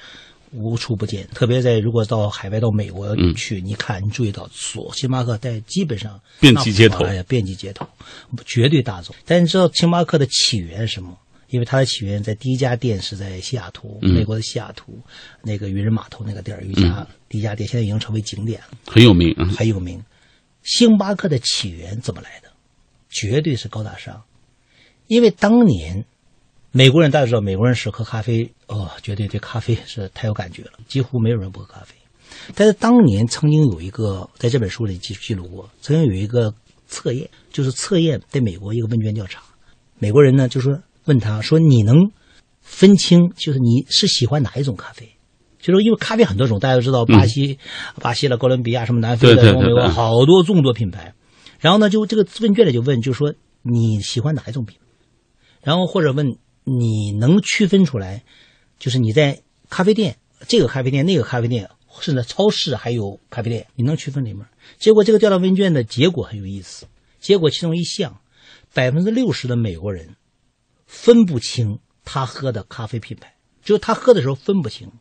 [0.52, 1.26] 无处不见。
[1.34, 7.86] 特别在如果到海外到美国嗯去，你看你注意到，所星巴克在基本上遍及街头哎呀，遍及街头，
[8.44, 9.14] 绝对大众。
[9.24, 11.16] 但你知道星巴克的起源是什么？
[11.50, 14.98] 因为它的起源在第一家店是在西雅图，嗯美国的西雅图
[15.42, 18.78] 那个渔人码头那个地儿有一家、第一家店，现在已经成为景点了。
[18.86, 19.46] 很有名啊。
[19.56, 20.02] 很有名。
[20.62, 22.48] 星巴克的起源怎么来的？
[23.10, 24.22] 绝对是高大上，
[25.06, 26.04] 因为当年
[26.78, 31.92] 美国人大家知道，美国人是喝咖啡，哦，绝对对咖啡是太有感觉了，几乎没有人不喝咖啡。
[32.54, 36.54] 但是当年曾经有一个在这本书里记记录过，曾经有一个
[36.86, 39.42] 测验，就是测验在美国一个问卷调查，
[39.98, 42.12] 美国人呢就说问他说你能
[42.60, 45.04] 分清，就是你是喜欢哪一种咖啡？
[45.58, 47.58] 就是因为咖啡很多种，大家都知道巴西、
[48.00, 51.12] 巴西了、哥伦比亚什么南非的、美国对对好多众多品牌。
[51.58, 54.84] 然后呢，就这个问卷里就问，就说你喜欢哪一种品牌？
[55.64, 58.22] 然后或者问你能区分出来，
[58.78, 61.68] 就是你在咖啡店这个咖啡店、那个咖啡店，
[62.00, 64.46] 甚至超市还有咖啡店，你能区分里面？
[64.78, 66.86] 结果这个调查问卷的结果很有意思，
[67.20, 68.20] 结果其中一项，
[68.72, 70.14] 百分之六十的美国人
[70.86, 74.92] 分不清他喝的咖啡品牌，就是他喝的时候分不清，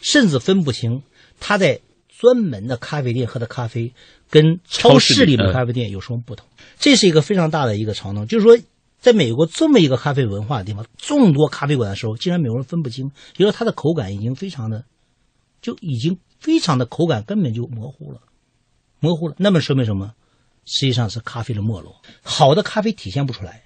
[0.00, 1.02] 甚至分不清
[1.40, 3.92] 他在专门的咖啡店喝的咖啡
[4.30, 6.46] 跟超市里的咖啡店有什么不同。
[6.78, 8.58] 这是一个非常大的一个潮能，就是说，
[9.00, 14.84] 在美国这么一个咖啡文化的地方，众多咖啡馆的时候，竟然美国人分不清，因为它的口感已经非常的，
[15.62, 18.20] 就已经非常的口感根本就模糊了，
[18.98, 19.34] 模糊了。
[19.38, 20.14] 那么说明什么？
[20.64, 23.62] 实际上是咖啡的没落，好的咖啡体现不出来。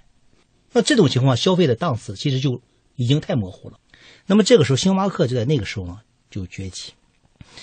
[0.71, 2.61] 那这种情况，消费的档次其实就
[2.95, 3.79] 已经太模糊了。
[4.27, 6.93] 那么这个时候，星巴克就在那个时候呢就崛起。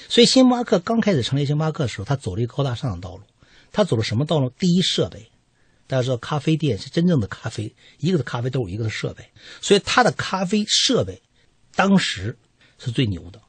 [0.08, 3.22] 所以，星巴克刚开始成立星巴克的时候，他走了一个高大上的道路。
[3.70, 4.50] 他走了什么道路？
[4.58, 5.30] 第一，设备。
[5.88, 9.24] 大家知道，咖啡店是真正的咖啡，一个是咖啡豆，一个是设备。
[9.60, 11.20] 所以，他的咖啡设备
[11.74, 12.38] 当时
[12.78, 13.40] 是最牛的。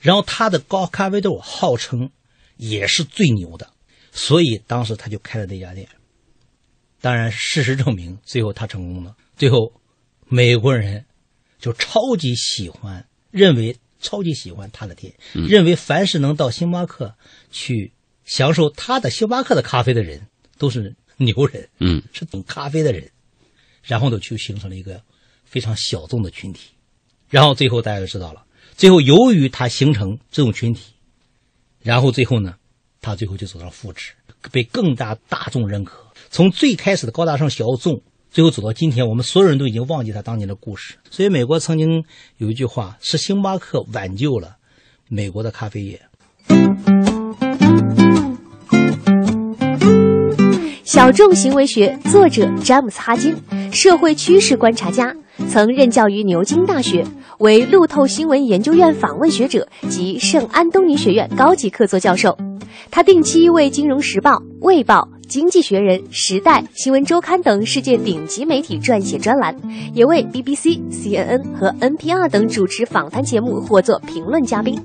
[0.00, 2.10] 然后，他的高咖啡豆号称
[2.56, 3.70] 也是最牛的。
[4.10, 5.86] 所以，当时他就开了那家店。
[7.00, 9.14] 当然，事实证明，最后他成功了。
[9.36, 9.72] 最后，
[10.26, 11.04] 美国人
[11.58, 17.14] 就超级喜欢，认为超级喜欢他的店，认为凡是能到星巴克
[17.50, 17.92] 去
[18.24, 23.10] 享受他的星巴克的咖啡的人，都是牛人，嗯，是懂咖啡的人。
[23.82, 25.00] 然后呢，就形成了一个
[25.44, 26.70] 非常小众的群体。
[27.28, 28.44] 然后最后大家就知道了，
[28.76, 30.92] 最后由于他形成这种群体，
[31.82, 32.56] 然后最后呢，
[33.00, 34.12] 他最后就走到复制，
[34.50, 36.04] 被更大大众认可。
[36.30, 40.96] 从最开始的高大上小众，最后走到今天，我们所有人都已经忘记他当年的故事。
[41.10, 42.04] 所以，美国曾经
[42.38, 44.56] 有一句话是星巴克挽救了
[45.08, 46.02] 美国的咖啡业。
[50.96, 53.36] 小众行为学作者詹姆斯哈金，
[53.70, 55.14] 社会趋势观察家，
[55.46, 57.04] 曾任教于牛津大学，
[57.36, 62.34] 为路透新闻研究院访问学者及圣安东尼学院高级客座教授。
[62.90, 69.54] 他定期为《金融时报》《卫报》《经济学人》《时代》《新闻周刊》等世界顶级媒体撰写专栏，
[69.92, 74.80] 也为 BBC、CNN 和 NPR 等主持访谈节目或做评论嘉宾。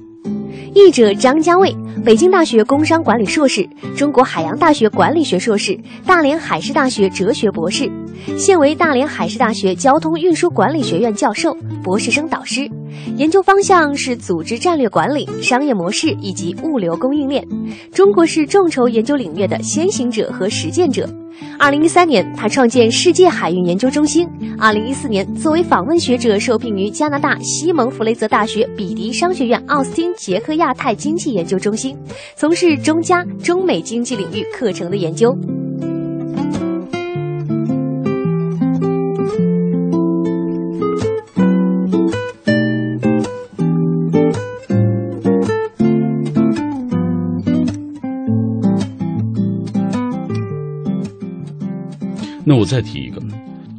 [0.73, 7.91] 译者张家卫，北京大学工商管理硕士，中国海洋大学管理学硕士，大连海事大学哲学博士，
[8.37, 12.69] 现为大连海事大学交通运输管理学院教授、博士生导师，
[13.17, 17.45] 研究方向是组织战略管理、商业模式以及物流供应链，
[17.91, 21.09] 中国式众筹研究领域的先行者和实践者。
[21.57, 24.27] 二零一三年，他创建世界海运研究中心。
[24.59, 31.97] 二零一四年，作为访问学者受聘于加拿大西蒙弗雷泽大学比迪商学院奥斯汀捷克亚太经济研究中心，
[32.35, 35.35] 从事中加、中美经济领域课程的研究。
[52.51, 53.21] 那我再提一个，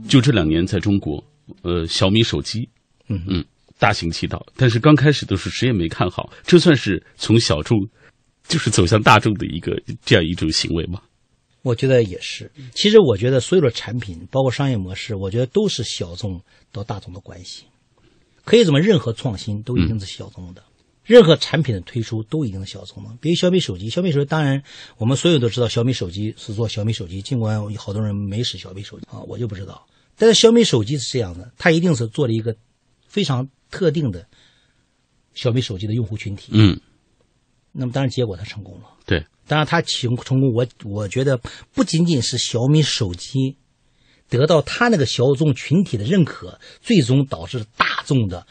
[0.08, 1.22] 就这两年在中国，
[1.60, 2.66] 呃，小米手机，
[3.06, 3.44] 嗯嗯，
[3.78, 7.78] 大行其道，但是刚开始的时候谁也没看好，这算是从小众，
[8.48, 11.02] 就是走向大众的一个这样一种行为吗？
[11.60, 12.50] 我觉得也是。
[12.74, 16.40] 其实我觉得所有的产品，包括商业模式，我觉得都是小众
[16.72, 17.64] 到大众的关系。
[18.42, 18.80] 可以怎么？
[18.80, 20.62] 任何创新都一定是小众的，
[21.04, 23.10] 任何产品的推出都一定是小众的。
[23.20, 24.62] 比如小米手机，小米手机当然
[24.98, 29.86] 我们所有都知道，小米手机是做小米手机，尽管有好多人没使小米手机啊，我就不知道。
[30.16, 32.54] 但是小米手机是这样的，它一定是做了一个
[33.08, 34.26] 非常特定的
[35.34, 36.52] 小米手机的用户群体。
[36.52, 36.80] 嗯，
[37.72, 38.84] 那么当然结果它成功了。
[39.04, 41.40] 对，当然它成成功，我我觉得
[41.72, 43.56] 不仅仅是小米手机
[44.28, 48.46] 得到它那个小众群体的认可，最终导致大众的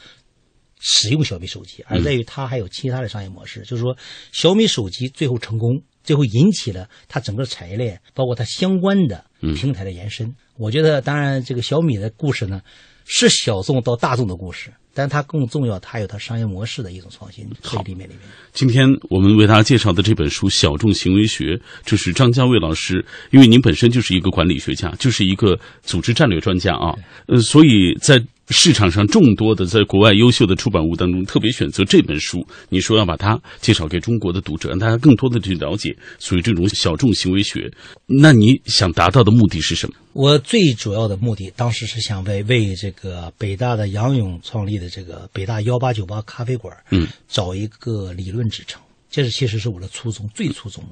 [0.81, 3.61] 使用小米手机，而在于它还有其他的商业模式。
[3.61, 3.95] 就是说，
[4.31, 9.23] 小米手机最后成功，最后引起了它整个产业链，包括它相关的
[9.55, 10.35] 平台的延伸。
[10.57, 12.61] 我觉得，当然这个小米的故事呢，
[13.05, 18.21] 是小众到大众的故事，但它更重要，它有它商业模式的一种创新好里面里面。
[18.51, 26.95] 今天我们为大家介绍的这本书《小众行为学》，就是张家卫老师，因为您本身就是一个管理学家，就是一个组织战略专家啊，
[27.27, 37.71] 呃，所以在市场上众多的在国外优秀的出版物当中，特别选择这本书，你说要把它介绍给中国的读者，让大家更多的去了解属于这种小众行为学。
[38.05, 39.95] 那你想达到的目的是什么？
[40.13, 48.81] 我最主要的目的，当时是想为为这个北大的杨勇创立的这个北大幺八九八咖啡馆，嗯，找一个理论支撑。
[49.09, 50.83] 这是其实是我的初衷，最初衷。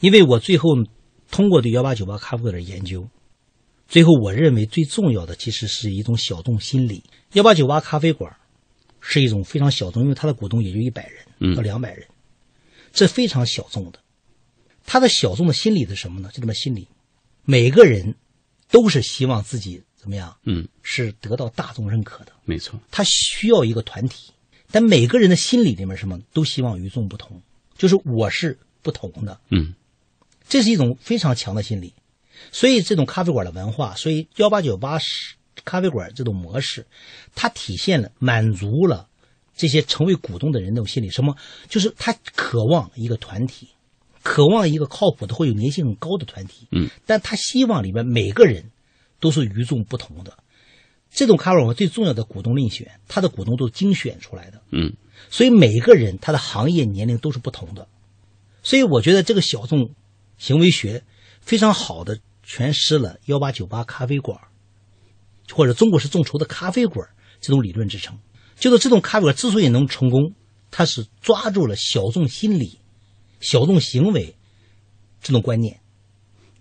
[0.00, 0.70] 因为我最后
[1.30, 3.06] 通过对幺八九八咖啡馆的研究，
[3.88, 7.04] 最后我认为最重要的其实是一种小众心理。
[7.32, 8.34] 幺八九八咖啡馆
[9.00, 12.06] 是一种非常小众，因为它的股东也就一百人到两百人，
[12.92, 13.98] 这非常小众的。
[14.84, 16.28] 他的小众的心理是什么呢？
[16.32, 16.88] 就这么心理，
[17.44, 18.14] 每个人
[18.70, 20.36] 都是希望自己怎么样？
[20.44, 22.32] 嗯，是得到大众认可的。
[22.44, 24.32] 没错，他需要一个团体，
[24.70, 27.40] 但每个人的心理里面什么都希望与众不同，
[27.76, 29.40] 就是我是不同的。
[29.50, 29.72] 嗯，
[30.48, 31.94] 这是一种非常强的心理。
[32.50, 34.98] 所以这种咖啡馆的文化，所以幺八九八
[35.64, 36.86] 咖啡馆这种模式，
[37.34, 39.06] 它体现了满足了
[39.54, 41.10] 这些成为股东的人那种心理。
[41.10, 41.36] 什么？
[41.68, 43.68] 就是他渴望一个团体。
[44.24, 48.70] 渴望一个靠谱的、会有粘性很高的团体，嗯，但他希望里面每个人
[49.18, 50.38] 都是与众不同的。
[51.10, 54.92] 这种咖啡馆最重要的股东遴选，他的股东都是精选出来的，嗯，
[55.28, 57.88] 所以每个人他的行业年龄都是不同的。
[58.62, 59.90] 所以我觉得这个小众
[60.38, 61.02] 行为学
[61.40, 64.38] 非常好的全失了幺八九八咖啡馆
[65.50, 67.08] 或者中国式众筹的咖啡馆
[67.40, 68.18] 这种理论支撑。
[68.56, 70.34] 就是这种咖啡馆之所以能成功，
[70.70, 72.80] 它是抓住了小众心理。
[73.40, 74.36] 小众行为
[75.20, 75.80] 这种观念，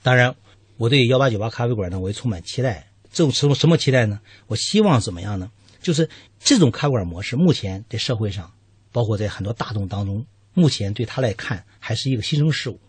[0.01, 0.35] 当然，
[0.77, 2.91] 我对幺八九八咖啡馆呢，我也充满期待。
[3.11, 4.19] 这种什么什么期待呢？
[4.47, 5.51] 我希望怎么样呢？
[5.79, 8.51] 就是这种咖啡馆模式，目前在社会上，
[8.91, 12.79] 包括在很多大众当中，目前对他来看还是一个新生事物，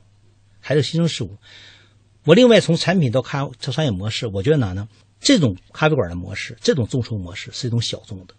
[0.58, 1.36] 还是新生事物。
[2.24, 4.88] 我另外从产品到咖到商业模式，我觉得哪呢？
[5.20, 8.34] 这种咖啡馆的模式，这种众筹模式是一种小众的，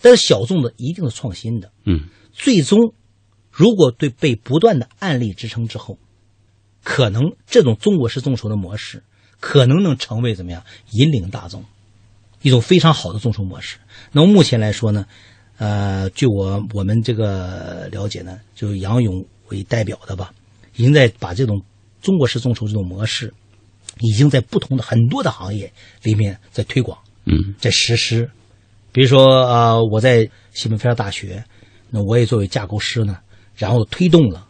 [0.00, 1.70] 但是小众的一定是创新的。
[1.84, 2.94] 嗯，最终。
[3.56, 5.96] 如果对被不断的案例支撑之后，
[6.82, 9.04] 可能这种中国式众筹的模式，
[9.38, 11.64] 可能能成为怎么样引领大众，
[12.42, 13.78] 一种非常好的众筹模式。
[14.10, 15.06] 那么目前来说呢，
[15.58, 20.34] 呃，据我我们这个了解呢，就杨勇为代表的吧，
[20.74, 21.62] 已经在把这种
[22.04, 23.32] 中国式众筹这种模式，
[24.00, 28.30] 已经在不同的很多的行业里面在推广，嗯，在实施，
[28.92, 31.42] 比如说啊、呃我在西北非常大学，
[31.88, 33.16] 那我也作为架构师呢，
[33.56, 34.46] 然后推动了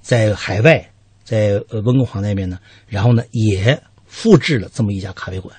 [0.00, 0.90] 在海外，
[1.22, 2.58] 在呃温哥华那边呢，
[2.88, 5.54] 然后呢也复制了这么一家咖啡馆，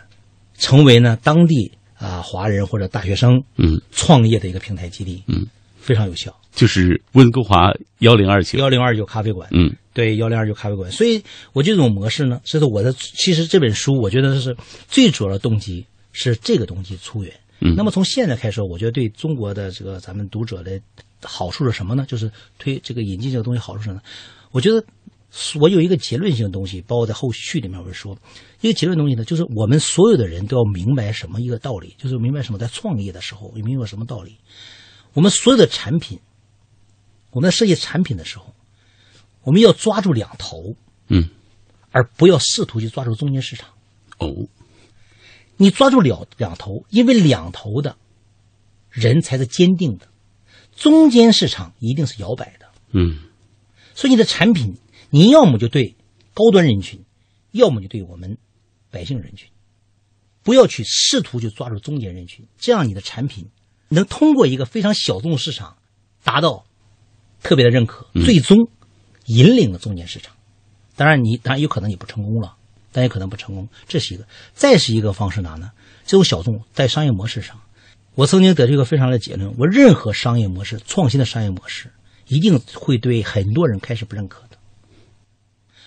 [0.58, 3.80] 成为呢当地啊、华人或者大学生嗯。
[3.92, 5.46] 创业的一个平台基地，嗯，
[5.78, 6.34] 非常有效。
[6.56, 10.90] 就是温哥华幺零二九，幺零二九咖啡馆，嗯对，幺零二九咖啡馆。
[10.90, 11.22] 所以
[11.52, 12.94] 我这种模式呢，这是我的。
[12.94, 14.56] 其实这本书，我觉得是
[14.88, 17.34] 最主要的动机是这个东西出源。
[17.60, 20.80] 嗯那么从现在开始，我觉得对中国的这个咱们读者的
[21.22, 22.06] 好处是什么呢？
[22.08, 24.02] 就是推这个引进这个东西好处是什么呢？
[24.52, 24.82] 我觉得
[25.60, 28.18] 我有一个结论性的东西，包括在后续里面我会说，
[28.62, 34.38] 一个结论东西呢，就是我们所有的人都要明白什么一个道理，就是明白什么在创业的时候，明白什么道理。
[35.14, 36.18] 我们所有的产品，
[37.32, 38.46] 我们在设计产品的时候，
[39.50, 40.76] 我们要抓住两头，
[41.08, 41.28] 嗯，
[41.90, 43.68] 而不要试图去抓住中间市场。
[44.20, 44.46] 哦，
[45.58, 47.98] 你抓住两两头，因为两头的
[48.92, 50.08] 人才是坚定的，
[50.76, 52.68] 中间市场一定是摇摆的。
[52.92, 53.22] 嗯。
[53.96, 54.78] 所以你的产品，
[55.10, 55.96] 你要么就对
[56.36, 57.04] 高端人群，
[57.52, 58.38] 要么就对我们
[58.92, 59.50] 百姓人群，
[60.44, 63.50] 不要去试图去抓住中间人群，这样你的产品
[63.88, 65.78] 能通过一个非常小众市场
[66.24, 66.68] 达到
[67.42, 68.70] 特别的认可，最终
[69.30, 70.36] 引领了中间市场。
[70.96, 72.58] 当然你，当然有可能你不成功了，
[72.92, 74.28] 但也可能不成功，这是一个。
[74.54, 75.72] 再是一个方式哪呢？
[76.06, 77.62] 这种小众在商业模式上，
[78.16, 81.92] 我曾经得出一个非常的结论：我任何商业模式、创新的商业模式，
[82.28, 84.58] 一定会对很多人开始不认可的。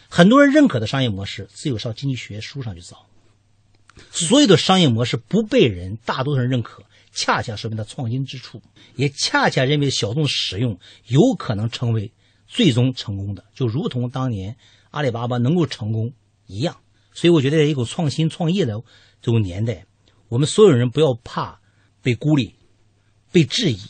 [0.08, 3.06] 很多人认可的商业模式，只有上经济学书上去找。
[4.10, 8.62] 所有的商业模式不被人大多数人认可，恰恰说明它创新之处，
[8.96, 10.78] 也恰恰认为小众使用
[11.08, 12.10] 有可能成为
[12.52, 14.56] 最终成功的，就如同当年
[14.90, 16.12] 阿里巴巴能够成功
[16.46, 16.76] 一样。
[17.14, 18.74] 所以我觉得，在一个创新创业的
[19.22, 19.86] 这种年代，
[20.28, 21.60] 我们所有人不要怕
[22.02, 22.54] 被孤立、
[23.30, 23.80] 被质疑，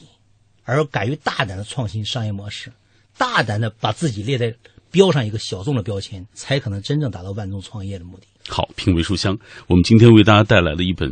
[0.62, 2.72] 而敢于大胆的创新商业模式，
[3.18, 4.54] 大胆的把自己列在
[4.92, 8.26] 标上一个小众的标签，才可能真正达到万众创业的目的。
[8.48, 9.36] 好，品味书香，
[9.66, 11.10] 我们今天为大家带来了一本，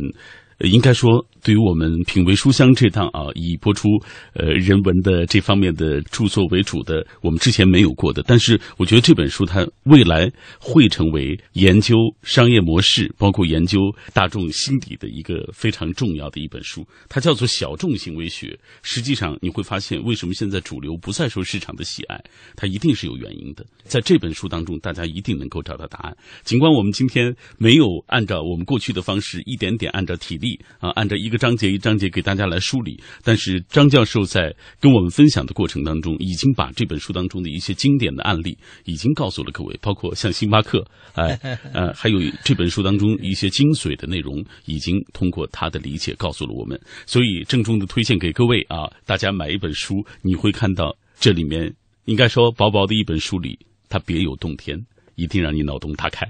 [0.63, 3.87] 应该说对于我们品味书香这档啊，以播出
[4.33, 8.23] 呃人文的这方面的著作为主的，我们之前没有过的。
[8.23, 13.79] 但是我觉得这本书它未来会成为研究商业模式，包括研究
[14.13, 16.85] 大众心理的一个非常重要的一本书。
[17.09, 18.57] 它叫做小众行为学。
[18.83, 22.21] 实际上你会发现，为什么现在主流不再受市场的喜爱，
[22.55, 23.65] 它一定是有原因的。
[23.83, 26.15] 在这本书当中，大家一定能够找到答案。
[26.43, 41.39] 尽管我们今天没有按照我们过去的方式，一点点按照体力啊，按照一个章节一章节给大家来梳理，但是张教授在跟我们分享的过程当中，已经把这本书当中的一些经典的案例已经告诉了各位，包括像星巴克，哎
[41.73, 46.79] 呃，还有这本书当中一些精髓的内容，已经通过他的理解告诉了我们。
[47.05, 51.73] 所以郑重的推荐给各位啊，大家买一本书，你会看到这里面
[52.05, 54.77] 应该说薄薄的一本书里，它别有洞天。
[55.15, 56.25] 一定让你脑洞大开，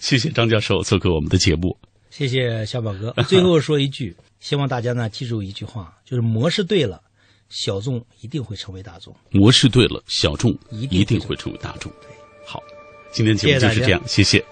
[0.00, 1.76] 谢谢张教授做客我们的节目。
[2.16, 3.14] 谢谢小宝哥。
[3.28, 6.98] 最后说一句，希望大家呢记住一句话，就是模式对了，
[7.50, 9.14] 小众一定会成为大众。
[9.30, 11.92] 模式对了，小众一定一定会成为大众。
[12.46, 12.62] 好，
[13.12, 14.42] 今天节目就是这样，谢谢